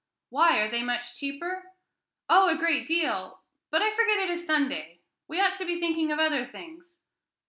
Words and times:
"Why? 0.29 0.57
are 0.57 0.67
they 0.67 0.81
much 0.81 1.15
cheaper?" 1.19 1.73
"Oh, 2.27 2.47
a 2.49 2.57
great 2.57 2.87
deal; 2.87 3.41
but 3.69 3.83
I 3.83 3.91
forget 3.95 4.17
it 4.17 4.31
is 4.31 4.47
Sunday. 4.47 5.01
We 5.27 5.39
ought 5.39 5.59
to 5.59 5.65
be 5.65 5.79
thinking 5.79 6.11
of 6.11 6.17
other 6.17 6.43
things. 6.43 6.97